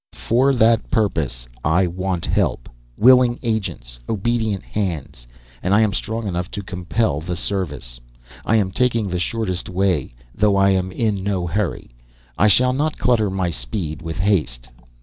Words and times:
For 0.13 0.55
that 0.55 0.89
purpose 0.89 1.47
I 1.63 1.85
want 1.85 2.25
help 2.25 2.67
willing 2.97 3.37
agents, 3.43 3.99
obedient 4.09 4.63
hands; 4.63 5.27
and 5.61 5.75
I 5.75 5.81
am 5.81 5.93
strong 5.93 6.25
enough 6.25 6.49
to 6.57 6.63
compel 6.63 7.21
the 7.21 7.35
service. 7.35 7.99
I 8.43 8.55
am 8.55 8.71
taking 8.71 9.09
the 9.09 9.19
shortest 9.19 9.69
way, 9.69 10.15
though 10.33 10.55
I 10.55 10.71
am 10.71 10.91
in 10.91 11.23
no 11.23 11.45
hurry. 11.45 11.91
I 12.35 12.47
shall 12.47 12.73
not 12.73 12.97
clutter 12.97 13.29
my 13.29 13.51
speed 13.51 14.01
with 14.01 14.17
haste. 14.17 14.69